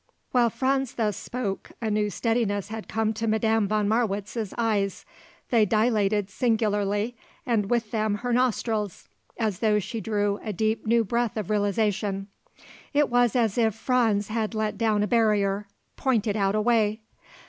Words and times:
While 0.31 0.49
Franz 0.49 0.95
thus 0.95 1.15
spoke 1.15 1.73
a 1.79 1.91
new 1.91 2.09
steadiness 2.09 2.69
had 2.69 2.87
come 2.87 3.13
to 3.13 3.27
Madame 3.27 3.67
von 3.67 3.87
Marwitz's 3.87 4.51
eyes. 4.57 5.05
They 5.51 5.63
dilated 5.63 6.27
singularly, 6.27 7.15
and 7.45 7.69
with 7.69 7.91
them 7.91 8.15
her 8.15 8.33
nostrils, 8.33 9.07
as 9.37 9.59
though 9.59 9.77
she 9.77 10.01
drew 10.01 10.39
a 10.43 10.53
deep 10.53 10.87
new 10.87 11.03
breath 11.03 11.37
of 11.37 11.51
realisation. 11.51 12.29
It 12.95 13.09
was 13.11 13.35
as 13.35 13.59
if 13.59 13.75
Franz 13.75 14.29
had 14.29 14.55
let 14.55 14.75
down 14.75 15.03
a 15.03 15.07
barrier; 15.07 15.67
pointed 15.97 16.35
out 16.35 16.55
a 16.55 16.61
way. 16.61 17.01